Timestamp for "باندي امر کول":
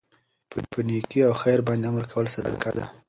1.67-2.25